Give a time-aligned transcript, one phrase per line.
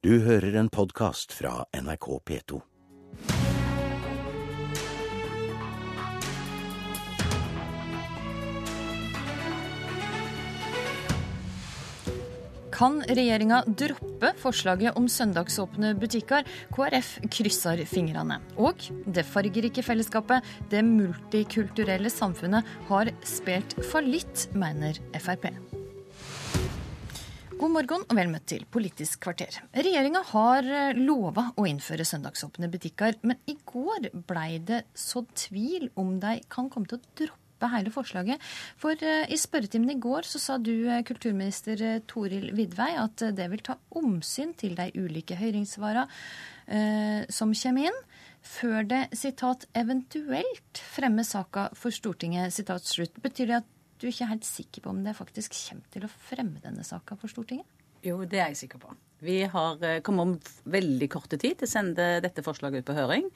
[0.00, 2.58] Du hører en podkast fra NRK P2.
[12.72, 16.48] Kan regjeringa droppe forslaget om søndagsåpne butikker?
[16.72, 18.38] KrF krysser fingrene.
[18.56, 25.50] Og det fargerike fellesskapet, det multikulturelle samfunnet, har spilt fallitt, mener Frp.
[27.60, 29.58] God morgen og vel møtt til Politisk kvarter.
[29.76, 30.64] Regjeringa har
[30.96, 36.70] lova å innføre søndagsåpne butikker, men i går blei det sådd tvil om de kan
[36.72, 38.40] komme til å droppe hele forslaget.
[38.80, 43.50] For uh, i spørretimen i går så sa du, uh, kulturminister Toril Vidvei, at det
[43.52, 46.08] vil ta omsyn til de ulike høringssvarene
[47.34, 47.96] som kommer inn,
[48.46, 52.54] før det sitat, eventuelt fremmer saka for Stortinget.
[52.54, 53.18] sitat slutt.
[53.20, 56.62] Betyr det at du ikke helt sikker på om det faktisk kommer til å fremme
[56.64, 57.68] denne saka for Stortinget?
[58.04, 58.94] Jo, det er jeg sikker på.
[59.20, 63.26] Vi har kommet om veldig korte tid til å sende dette forslaget ut på høring.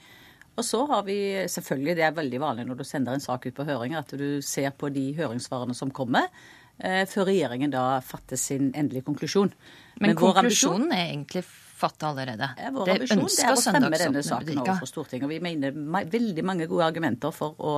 [0.54, 1.16] Og så har vi
[1.50, 4.40] selvfølgelig, det er veldig vanlig når du sender en sak ut på høring, at du
[4.44, 6.30] ser på de høringssvarene som kommer,
[6.78, 9.50] eh, før regjeringen da fatter sin endelige konklusjon.
[9.98, 11.44] Men, Men konklusjonen er egentlig
[11.84, 12.50] fatta allerede.
[12.74, 15.28] Vår det ambisjon det er å fremme denne saken overfor Stortinget.
[15.28, 15.76] Og vi mener
[16.14, 17.74] veldig mange gode argumenter for å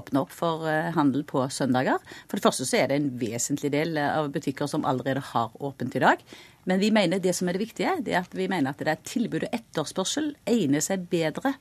[0.00, 0.64] åpne opp for
[0.96, 1.98] handel på søndager.
[2.30, 5.98] For det første så er det en vesentlig del av butikker som allerede har åpent
[5.98, 6.24] i dag.
[6.68, 8.92] Men vi mener det som er det viktige, det er at vi mener at det
[8.92, 11.54] er tilbud og etterspørsel egner seg bedre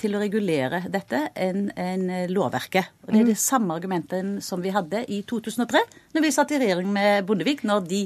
[0.00, 2.90] til å regulere dette enn en lovverket.
[3.06, 5.84] Og Det er det samme argumentet som vi hadde i 2003,
[6.16, 8.02] når vi satt i regjering med Bondevik, når de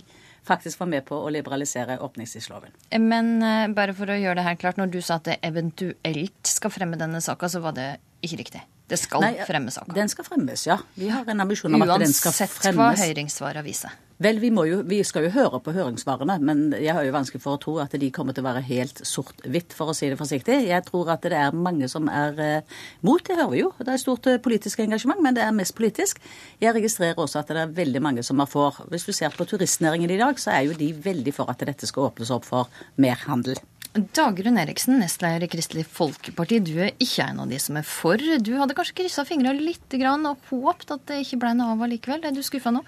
[0.46, 2.74] faktisk var med på å liberalisere åpningstidsloven.
[3.00, 6.50] Men uh, bare for å gjøre det her klart, når du sa at det eventuelt
[6.50, 7.88] skal fremme denne saka, så var det
[8.22, 8.62] ikke riktig?
[8.90, 9.94] Det skal Nei, fremme saka?
[9.96, 10.76] Den skal fremmes, ja.
[10.98, 12.58] Vi har en ambisjon om at den skal fremmes.
[12.66, 13.94] Uansett hva høringssvaret viser?
[14.22, 17.56] Vel, vi, jo, vi, skal jo høre på høringssvarene, men jeg har jo vanskelig for
[17.56, 20.60] å tro at de kommer til å være helt sort-hvitt, for å si det forsiktig.
[20.68, 23.72] Jeg tror at det er mange som er eh, mot, det hører vi jo.
[23.80, 26.20] Det er stort eh, politisk engasjement, men det er mest politisk.
[26.62, 28.78] Jeg registrerer også at det er veldig mange som er for.
[28.92, 31.88] Hvis du ser på turistnæringen i dag, så er jo de veldig for at dette
[31.90, 33.58] skal åpnes opp for mer handel.
[33.92, 38.22] Dagrun Eriksen, nestleder i Kristelig Folkeparti, du er ikke en av de som er for.
[38.40, 42.22] Du hadde kanskje kryssa fingra litt og håpt at det ikke ble noe av allikevel.
[42.24, 42.86] Er du skuffa nå?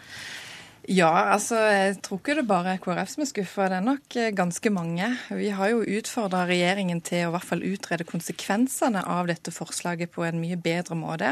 [0.84, 4.16] Ja, altså jeg tror ikke det bare er KrF som er skuffa, det er nok
[4.20, 5.06] eh, ganske mange.
[5.32, 10.12] Vi har jo utfordra regjeringen til å i hvert fall utrede konsekvensene av dette forslaget
[10.12, 11.30] på en mye bedre måte.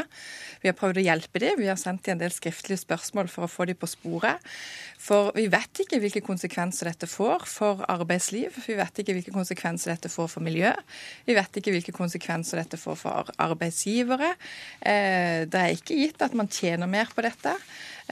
[0.63, 3.45] Vi har prøvd å hjelpe dem, vi har sendt dem en del skriftlige spørsmål for
[3.45, 4.41] å få dem på sporet.
[5.03, 8.57] For vi vet ikke hvilke konsekvenser dette får for arbeidsliv.
[8.65, 10.73] Vi vet ikke hvilke konsekvenser dette får for miljø.
[11.27, 14.33] Vi vet ikke hvilke konsekvenser dette får for arbeidsgivere.
[14.81, 17.59] Eh, det er ikke gitt at man tjener mer på dette.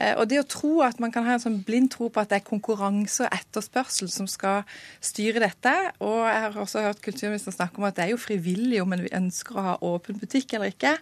[0.02, 2.32] Eh, og det å tro at man kan ha en sånn blind tro på at
[2.32, 4.66] det er konkurranse og etterspørsel som skal
[5.04, 8.82] styre dette, og jeg har også hørt kulturministeren snakke om at det er jo frivillig
[8.82, 10.96] om en ønsker å ha åpen butikk eller ikke,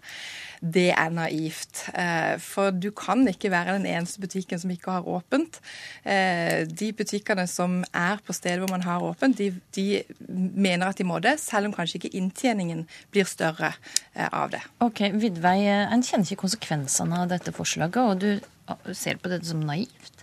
[0.60, 1.86] det er naivt.
[1.96, 5.60] Eh, for du kan ikke være den eneste butikken som ikke har åpent.
[6.04, 11.00] Eh, de butikkene som er på stedet hvor man har åpent, de, de mener at
[11.00, 12.84] de må det, selv om kanskje ikke inntjeningen
[13.14, 13.72] blir større
[14.30, 14.60] av det.
[14.84, 17.96] Ok, Vidvei, En kjenner ikke konsekvensene av dette forslaget.
[17.96, 18.59] og du
[18.97, 20.19] ser på dette som naivt?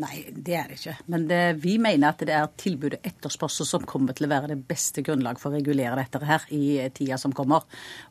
[0.00, 0.92] Nei, det er det ikke.
[1.12, 4.54] Men det, vi mener at det er tilbud og etterspørsel som kommer til å være
[4.54, 7.66] det beste grunnlag for å regulere dette her i tida som kommer.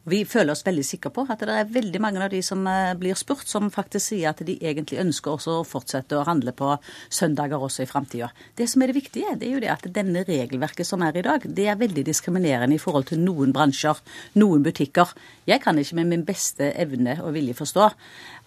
[0.06, 2.92] Vi føler oss veldig sikre på at det er veldig mange av de som eh,
[3.02, 6.70] blir spurt, som faktisk sier at de egentlig ønsker også å fortsette å handle på
[7.10, 8.30] søndager også i framtida.
[8.54, 11.26] Det som er det viktige, det er jo det at denne regelverket som er i
[11.26, 14.04] dag, det er veldig diskriminerende i forhold til noen bransjer,
[14.38, 15.16] noen butikker.
[15.50, 17.90] Jeg kan ikke med min beste evne og vilje forstå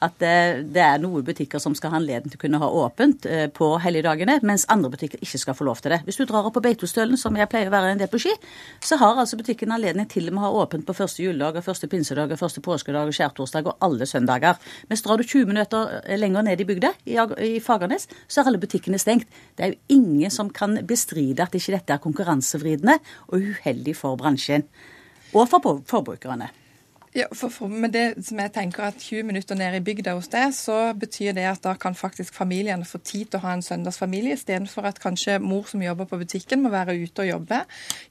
[0.04, 3.46] at det er noen butikker som skal ha anledning til å kunne ha åpent eh,
[3.52, 6.00] på helligdagene, mens andre butikker ikke skal få lov til det.
[6.06, 8.32] Hvis du drar opp på Beitostølen, som jeg pleier å være en del på ski,
[8.84, 11.90] så har altså butikken anledning til og med å ha åpent på første juledag, første
[11.90, 14.58] pinsedag, første påskedag og skjærtorsdag og alle søndager.
[14.90, 16.94] Mens drar du 20 minutter eh, lenger ned i bygda,
[17.44, 19.30] i Fagernes, så er alle butikkene stengt.
[19.54, 22.98] Det er jo ingen som kan bestride at ikke dette er konkurransevridende
[23.30, 24.68] og uheldig for bransjen.
[25.34, 26.52] Og for forbrukerne.
[27.14, 30.26] Ja, for, for, med det som jeg tenker at 20 minutter ned i bygda hos
[30.32, 33.62] deg, så betyr det at da kan faktisk familiene få tid til å ha en
[33.62, 37.60] søndagsfamilie, istedenfor at kanskje mor som jobber på butikken, må være ute og jobbe.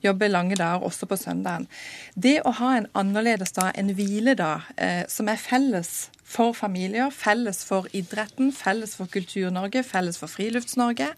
[0.07, 1.67] Jobbe lange dager også på søndagen.
[2.15, 7.62] Det å ha en annerledes dag, en hviledag, eh, som er felles for familier, felles
[7.68, 11.12] for idretten, felles for Kultur-Norge, felles for Frilufts-Norge.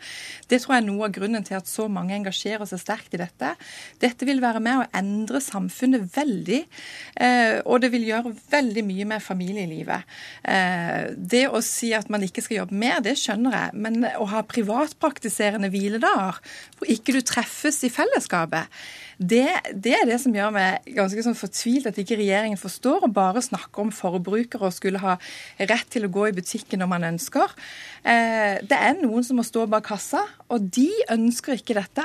[0.49, 3.21] Det tror jeg er noe av grunnen til at så mange engasjerer seg sterkt i
[3.21, 3.53] dette.
[4.03, 6.61] Dette vil være med å endre samfunnet veldig,
[7.15, 10.11] eh, og det vil gjøre veldig mye med familielivet.
[10.43, 14.27] Eh, det å si at man ikke skal jobbe mer, det skjønner jeg, men å
[14.33, 16.41] ha privatpraktiserende hviledager
[16.75, 18.71] hvor ikke du treffes i fellesskapet,
[19.17, 23.13] det, det, er det som gjør meg ganske sånn fortvilt at ikke regjeringen forstår og
[23.15, 25.04] bare snakker om forbrukere og skulle ha
[25.57, 27.53] rett til å gå i butikken når man ønsker.
[28.05, 30.21] Eh, det er noen som må stå bak kassa,
[30.53, 32.03] og de ønsker ikke dette.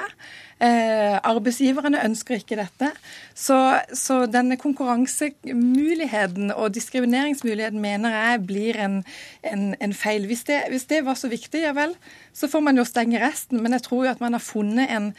[0.61, 2.91] Eh, arbeidsgiverne ønsker ikke dette.
[3.37, 3.57] Så,
[3.97, 8.99] så, denne konkurransemuligheten og diskrimineringsmuligheten mener jeg blir en,
[9.45, 10.29] en, en feil.
[10.29, 11.97] Hvis det, hvis det, var så viktig, ja vel,
[12.37, 13.61] så får man jo stenge resten.
[13.65, 15.11] Men jeg tror jo at man har funnet en,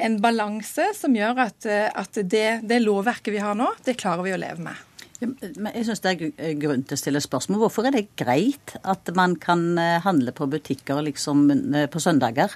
[0.00, 4.36] en balanse som gjør at, at det, det lovverket vi har nå, det klarer vi
[4.36, 4.95] å leve med.
[5.22, 7.62] Men jeg synes Det er grunn til å stille spørsmål.
[7.64, 12.52] Hvorfor er det greit at man kan eh, handle på butikker liksom eh, på søndager,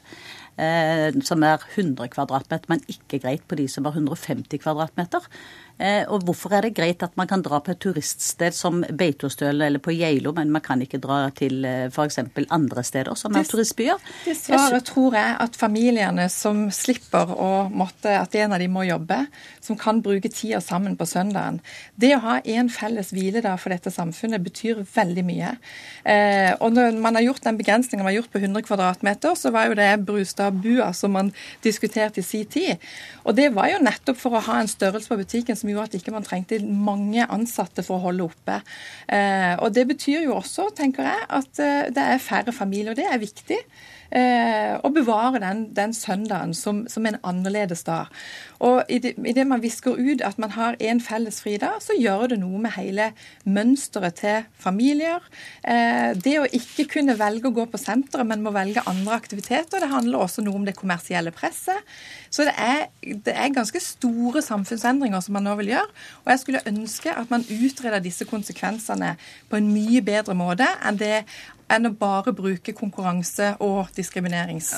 [0.61, 5.27] eh, som er 100 kvadratmeter, men ikke greit på de som er 150 kvadratmeter.
[5.81, 9.65] Eh, og hvorfor er det greit at man kan dra på et turiststed som Beitostølen
[9.65, 12.19] eller på Geilo, men man kan ikke dra til eh, f.eks.
[12.53, 14.03] andre steder som er turistbyer?
[14.27, 18.85] Det svaret tror jeg at familiene som slipper å måtte, at en av dem må
[18.85, 19.23] jobbe,
[19.65, 21.63] som kan bruke tida sammen på søndagen.
[21.97, 25.55] Det å ha en felles hviledag for dette samfunnet betyr veldig mye.
[26.05, 29.55] Eh, og når man har gjort den begrensningen man har gjort på 100 kvadratmeter, så
[29.55, 31.33] var jo det Brustad-bua som man
[31.65, 32.77] diskuterte i sin tid.
[33.25, 35.97] Og det var jo nettopp for å ha en størrelse på butikken som gjorde at
[36.01, 38.61] ikke man trengte mange ansatte for å holde oppe.
[39.09, 42.99] Eh, og Det betyr jo også, tenker jeg, at eh, det er færre familier.
[42.99, 43.61] Det er viktig.
[44.11, 48.11] Eh, å bevare den, den søndagen som, som, en annerledes dag.
[48.59, 51.95] Og i det, i det man visker ut at man har en felles fridag, så
[51.95, 53.11] gjør det noe med hele
[53.47, 55.23] mønsteret til familier.
[55.63, 59.79] Eh, det å ikke kunne velge å gå på senteret, men må velge andre aktiviteter.
[59.79, 61.79] Det handler også noe om det kommersielle presset.
[62.35, 65.89] Så det er, det er ganske store samfunnsendringer som man nå vil gjøre.
[66.25, 69.15] Og jeg skulle ønske at man utreder disse konsekvensene
[69.47, 71.25] på en mye bedre måte enn det
[71.71, 74.73] enn å bare bruke konkurranse og diskriminerings...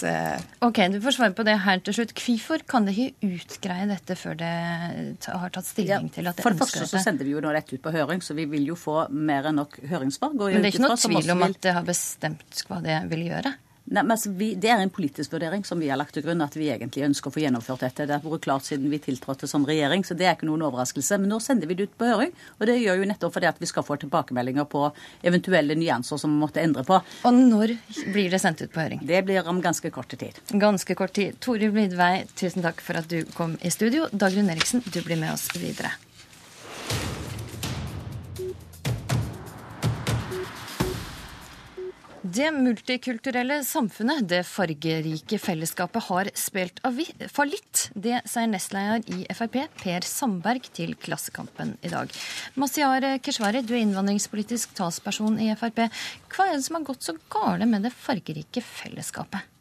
[0.64, 2.14] Ok, Du får svare på det her til slutt.
[2.18, 4.52] Hvorfor kan det ikke utgreie dette før det
[5.24, 7.52] har tatt stilling ja, til at det For det første så sender vi jo nå
[7.54, 10.36] rett ut på høring, så vi vil jo få mer enn nok høringssvar.
[10.36, 13.56] Men det er ikke noe tvil om at det har bestemt hva det vil gjøre?
[13.84, 16.42] Nei, men altså, vi, Det er en politisk vurdering som vi har lagt til grunn,
[16.44, 18.06] at vi egentlig ønsker å få gjennomført dette.
[18.06, 21.18] Det har vært klart siden vi tiltrådte som regjering, så det er ikke noen overraskelse.
[21.22, 23.58] Men nå sender vi det ut på høring, og det gjør jo nettopp fordi at
[23.62, 24.84] vi skal få tilbakemeldinger på
[25.26, 27.00] eventuelle nyanser som vi måtte endre på.
[27.00, 27.76] Og når
[28.14, 29.02] blir det sendt ut på høring?
[29.08, 30.38] Det blir om ganske kort tid.
[30.52, 31.40] Ganske kort tid.
[31.42, 34.06] Toril Blidvei, tusen takk for at du kom i studio.
[34.12, 35.92] Dagrun Eriksen, du blir med oss videre.
[42.32, 46.78] Det multikulturelle samfunnet, det fargerike fellesskapet, har spilt
[47.34, 47.82] fallitt.
[47.92, 52.14] Det sier nestleder i Frp, Per Sandberg, til Klassekampen i dag.
[52.56, 55.84] Masiar Keshvari, du er innvandringspolitisk talsperson i Frp.
[56.32, 59.51] Hva er det som har gått så gale med det fargerike fellesskapet?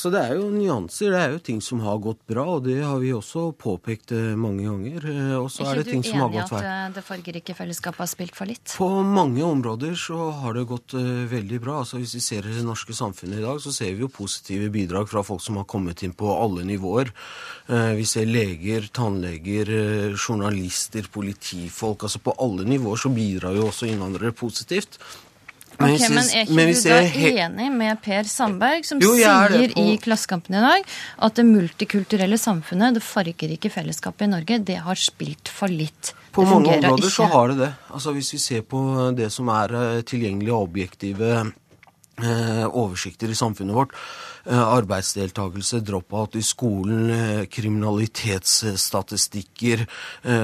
[0.00, 1.12] Så det er jo nyanser.
[1.12, 4.32] Det er jo ting som har gått bra, og det har vi også påpekt eh,
[4.38, 5.04] mange ganger.
[5.12, 6.64] Eh, og så er, det ting som har gått feil.
[6.64, 8.74] Er du enig i at det fargerike fellesskapet har spilt for litt?
[8.80, 11.82] På mange områder så har det gått veldig bra.
[11.82, 15.10] Altså Hvis vi ser det norske samfunnet i dag, så ser vi jo positive bidrag
[15.10, 17.12] fra folk som har kommet inn på alle nivåer.
[17.96, 19.68] Vi ser leger, tannleger,
[20.16, 22.08] journalister, politifolk.
[22.08, 24.98] Altså på alle nivåer så bidrar jo også innvandrere positivt.
[25.80, 29.96] Men, okay, men er ikke du da enig med Per Sandberg, som jo, sier i
[30.02, 30.84] Klassekampen i dag
[31.26, 36.12] at det multikulturelle samfunnet, det fargerike fellesskapet i Norge, det har spilt fallitt?
[36.36, 37.14] På mange områder ikke.
[37.14, 37.72] så har det det.
[37.90, 38.82] Altså Hvis vi ser på
[39.16, 39.74] det som er
[40.06, 41.50] tilgjengelige og objektive eh,
[42.24, 43.94] oversikter i samfunnet vårt,
[44.44, 49.86] Eh, arbeidsdeltakelse, drop-out i skolen, eh, kriminalitetsstatistikker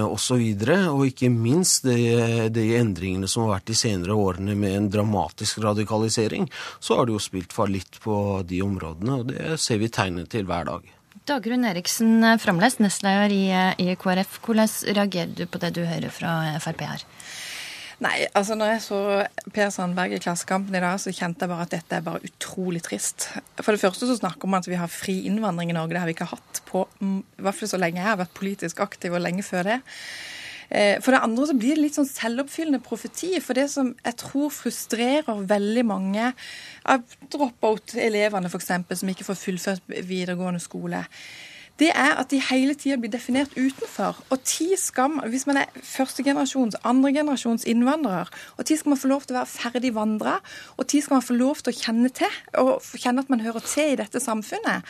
[0.05, 0.37] osv.
[0.37, 4.91] Og, og ikke minst de, de, endringene som har vært de senere årene med en
[4.93, 9.89] dramatisk radikalisering, så har det jo spilt fallitt på de områdene, og det ser vi
[9.89, 10.83] tegnet til hver dag.
[11.27, 13.49] Dagrun Eriksen eh, Framles, nestleder i,
[13.81, 14.45] i KrF.
[14.45, 17.01] Hvordan reagerer du på det du hører fra Frp her?
[18.05, 18.99] Nei, altså når jeg så
[19.57, 22.83] Per Sandberg i Klassekampen i dag, så kjente jeg bare at dette er bare utrolig
[22.85, 23.31] trist.
[23.63, 25.95] For det første så snakker man at vi har fri innvandring i Norge.
[25.95, 28.85] Det har vi ikke hatt på i hvert fall så lenge jeg har vært politisk
[28.85, 29.79] aktiv, og lenge før det.
[30.69, 33.33] Eh, for det andre så blir det litt sånn selvoppfyllende profeti.
[33.41, 36.31] For det som jeg tror frustrerer veldig mange
[36.85, 41.07] av drop-out-elevene f.eks., som ikke får fullført videregående skole,
[41.79, 44.17] det er at de hele tida blir definert utenfor.
[44.31, 49.11] Og ti skal man, Hvis man er førstegenerasjons, andregenerasjons innvandrer, og ti skal man få
[49.13, 50.39] lov til å være ferdig vandra,
[50.77, 53.65] og ti skal man få lov til å kjenne til, og kjenne at man hører
[53.67, 54.87] til i dette samfunnet.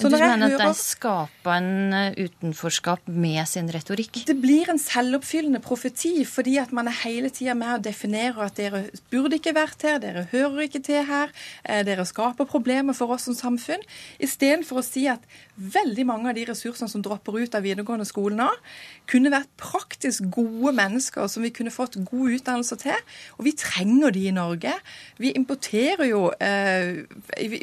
[0.00, 4.22] Så du mener at de skaper en eh, utenforskap med sin retorikk?
[4.26, 8.56] Det blir en selvoppfyllende profeti, fordi at man er hele tida med å definere at
[8.56, 11.34] dere burde ikke vært her, dere hører ikke til her,
[11.64, 13.84] eh, dere skaper problemer for oss som samfunn,
[14.22, 15.26] istedenfor å si at
[15.60, 18.48] veldig mange av de ressursene som dropper ut av videregående skole nå,
[19.10, 22.98] kunne vært praktisk gode mennesker som vi kunne fått god utdannelse til.
[23.38, 24.74] Og vi trenger de i Norge.
[25.20, 27.06] Vi importerer jo eh,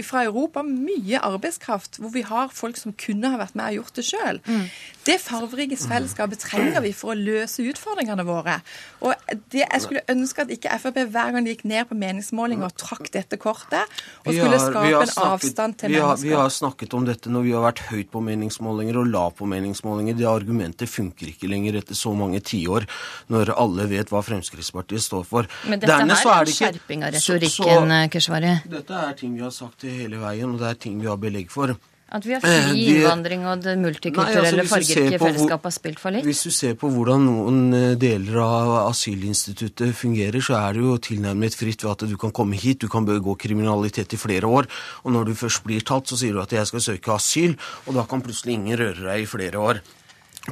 [0.05, 3.99] fra Europa mye arbeidskraft hvor vi har folk som kunne ha vært med og gjort
[3.99, 4.41] det sjøl.
[4.47, 4.65] Mm.
[5.07, 8.57] Det farverike fellesskapet trenger vi for å løse utfordringene våre.
[9.05, 9.13] Og
[9.53, 13.09] det, Jeg skulle ønske at ikke Frp hver gang de gikk ned på meningsmålinger, trakk
[13.13, 13.85] dette kortet
[14.25, 16.29] og skulle skape en avstand til vi har, mennesker.
[16.29, 19.45] Vi har snakket om dette når vi har vært høyt på meningsmålinger og la på
[19.45, 20.17] meningsmålinger.
[20.17, 22.87] Det argumentet funker ikke lenger etter så mange tiår,
[23.27, 25.47] når alle vet hva Fremskrittspartiet står for.
[25.67, 28.55] Men dette Dernest, her er en skjerping av retorikken, Keshvari?
[28.71, 31.51] Dette er ting vi har sagt hele veien, og det er ting vi har belegg
[31.53, 31.75] for.
[32.07, 36.15] At vi har fri eh, innvandring og det multikulturelle altså, fargerike fellesskapet har spilt for
[36.15, 36.23] litt?
[36.23, 40.95] Hvis du ser på hvordan noen eh, deler av asylinstituttet fungerer, så er det jo
[41.09, 44.71] tilnærmet fritt ved at du kan komme hit, du kan begå kriminalitet i flere år,
[45.03, 47.99] og når du først blir tatt, så sier du at jeg skal søke asyl, og
[47.99, 49.83] da kan plutselig ingen røre deg i flere år.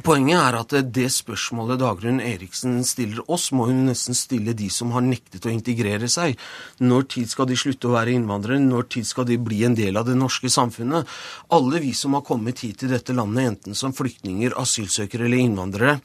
[0.04, 4.90] Poenget er at det spørsmålet Dagrun Eriksen stiller oss, må hun nesten stille de som
[4.92, 6.36] har nektet å integrere seg.
[6.84, 8.60] Når tid skal de slutte å være innvandrere?
[8.60, 11.08] Når tid skal de bli en del av det norske samfunnet?
[11.56, 15.96] Alle vi som har kommet hit til dette landet, enten som flyktninger, asylsøkere eller innvandrere,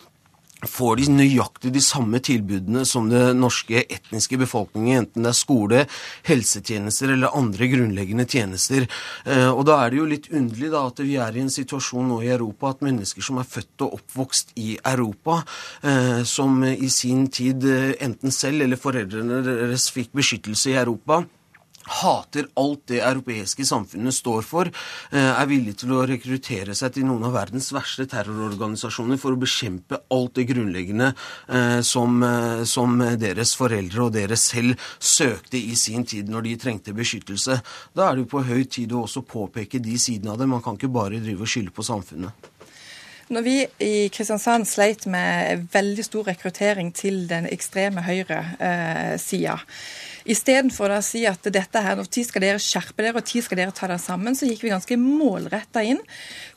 [0.68, 5.84] får de nøyaktig de samme tilbudene som det norske etniske befolkningen, enten det er skole,
[6.28, 8.88] helsetjenester eller andre grunnleggende tjenester.
[9.26, 12.12] Eh, og da er det jo litt underlig da at vi er i en situasjon
[12.12, 15.42] nå i Europa at mennesker som er født og oppvokst i Europa,
[15.84, 21.24] eh, som i sin tid eh, enten selv eller foreldrene deres fikk beskyttelse i Europa,
[21.86, 24.70] hater alt det europeiske samfunnet står for,
[25.12, 29.40] eh, er villig til å rekruttere seg til noen av verdens verste terrororganisasjoner for å
[29.40, 31.14] bekjempe alt det grunnleggende
[31.50, 36.56] eh, som, eh, som deres foreldre og dere selv søkte i sin tid når de
[36.58, 37.62] trengte beskyttelse.
[37.96, 40.48] Da er det jo på høy tid å også påpeke de sidene av det.
[40.48, 42.52] Man kan ikke bare drive og skylde på samfunnet.
[43.32, 49.78] Når vi i Kristiansand sleit med veldig stor rekruttering til den ekstreme høyre-sida, eh,
[50.30, 53.62] Istedenfor å si at dette her, når tid skal dere skjerpe dere, og tid skal
[53.62, 56.02] dere ta dere sammen, så gikk vi ganske målretta inn.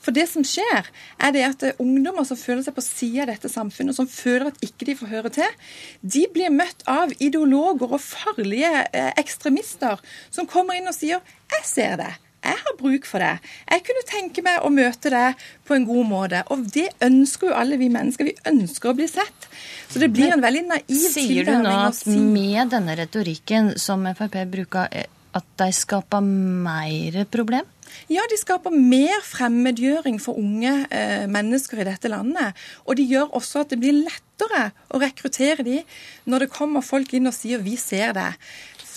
[0.03, 3.51] For det som skjer, er det at ungdommer som føler seg på sida av dette
[3.51, 5.57] samfunnet, som føler at ikke de får høre til,
[6.01, 11.65] de blir møtt av ideologer og farlige eh, ekstremister som kommer inn og sier 'jeg
[11.65, 12.21] ser det'.
[12.45, 13.33] Jeg har bruk for det.
[13.71, 16.43] Jeg kunne tenke meg å møte deg på en god måte.
[16.53, 18.29] Og det ønsker jo alle vi mennesker.
[18.29, 19.49] Vi ønsker å bli sett.
[19.89, 22.15] Så det blir en veldig naiv Sier du nå at si...
[22.19, 27.65] med denne retorikken som Frp bruker, eh, at de skaper mer problem?
[28.11, 32.57] Ja, de skaper mer fremmedgjøring for unge eh, mennesker i dette landet.
[32.85, 35.81] Og de gjør også at det blir lettere å rekruttere de
[36.29, 38.35] når det kommer folk inn og sier 'vi ser det'.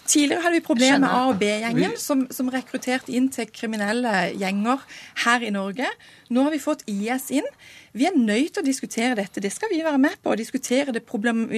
[0.08, 4.80] Tidligere hadde vi problemer med A- og B-gjengen, som, som, rekrutterte inn til kriminelle gjenger
[5.24, 5.88] her i Norge.
[6.32, 7.48] Nå har vi fått IS inn.
[7.92, 9.42] Vi er nødt til å diskutere dette.
[9.44, 10.32] Det skal vi være med på.
[10.32, 11.44] Å diskutere det problem,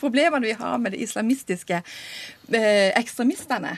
[0.00, 3.76] problemene vi har med de islamistiske eh, ekstremistene.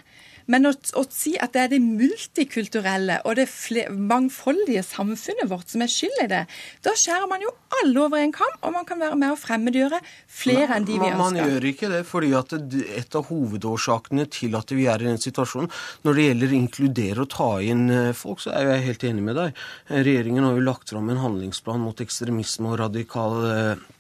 [0.51, 3.47] Men å, å, si at det er det multikulturelle og det
[3.93, 6.43] mangfoldige samfunnet vårt som er skyld i det,
[6.85, 10.01] da skjærer man jo alle over en kam, og man kan være med å fremmedgjøre
[10.27, 11.21] flere enn de vi ønsker.
[11.23, 15.23] Man gjør ikke det, fordi at et av hovedårsakene til at vi er i den
[15.23, 15.73] situasjonen,
[16.07, 19.27] når det gjelder å inkludere og ta inn eh, folk, så er jeg helt enig
[19.31, 19.65] med deg.
[19.93, 23.91] Regjeringen har jo lagt fram en handlingsplan mot ekstremisme og radikal eh,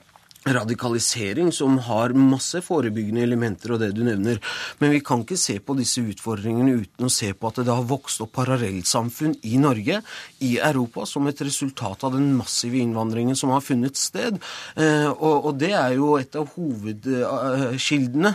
[0.46, 4.40] radikalisering som har masse forebyggende elementer og det du nevner.
[4.80, 7.88] Men vi kan ikke se på disse utfordringene uten å se på at det har
[7.88, 10.00] vokst opp parallellsamfunn i Norge,
[10.42, 14.40] i Europa, som et resultat av den massive innvandringen som har funnet sted.
[14.76, 18.34] Eh, og det er jo et av hovedkildene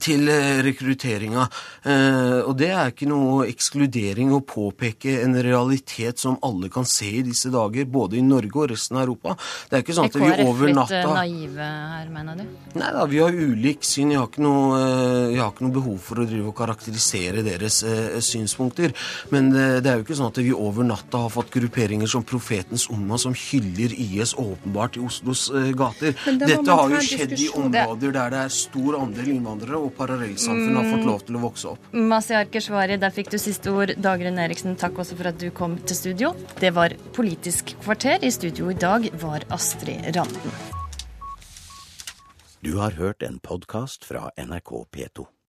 [0.00, 1.46] til eh, rekrutteringa.
[1.84, 7.10] Eh, og det er ikke noe ekskludering å påpeke en realitet som alle kan se
[7.20, 9.36] i disse dager, både i Norge og resten av Europa.
[9.68, 12.46] Det er ikke sånn at vi over natta Er KrF litt naive her, mener du?
[12.80, 14.14] Nei da, vi har ulik syn.
[14.14, 17.82] Jeg har ikke noe, eh, har ikke noe behov for å drive og karakterisere deres
[17.84, 18.96] eh, synspunkter.
[19.34, 22.88] Men det, er jo ikke sånn at vi over natta har fått grupperinger som Profetens
[22.92, 26.16] Umma som hyller IS åpenbart i Oslos eh, gater.
[26.40, 30.90] Dette har jo skjedd i områder der det er stor andel innvandrere og parallellsamfunn har
[30.90, 31.88] fått lov til å vokse opp.
[31.92, 33.94] Masiar Keshvari, der fikk du siste ord.
[34.02, 36.32] Dagrun Eriksen, takk også for at du kom til studio.
[36.60, 38.22] Det var Politisk kvarter.
[38.22, 40.56] I studio i dag var Astrid Randen.
[42.62, 45.32] Du har hørt en podkast fra NRK P2.